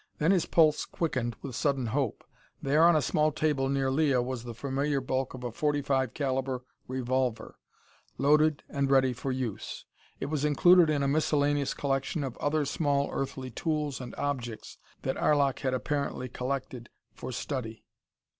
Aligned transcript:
Then 0.17 0.31
his 0.31 0.47
pulse 0.47 0.85
quickened 0.87 1.35
with 1.43 1.55
sudden 1.55 1.85
hope. 1.85 2.23
There 2.59 2.83
on 2.85 2.95
a 2.95 3.03
small 3.03 3.31
table 3.31 3.69
near 3.69 3.91
Leah 3.91 4.19
was 4.23 4.43
the 4.43 4.55
familiar 4.55 4.99
bulk 4.99 5.35
of 5.35 5.43
a 5.43 5.51
.45 5.51 6.15
calibre 6.15 6.61
revolver, 6.87 7.59
loaded 8.17 8.63
and 8.67 8.89
ready 8.89 9.13
for 9.13 9.31
use. 9.31 9.85
It 10.19 10.25
was 10.25 10.43
included 10.43 10.89
in 10.89 11.03
a 11.03 11.07
miscellaneous 11.07 11.75
collection 11.75 12.23
of 12.23 12.35
other 12.37 12.65
small 12.65 13.09
earthly 13.11 13.51
tools 13.51 14.01
and 14.01 14.15
objects 14.15 14.79
that 15.03 15.17
Arlok 15.17 15.59
had 15.59 15.75
apparently 15.75 16.27
collected 16.29 16.89
for 17.13 17.31
study. 17.31 17.83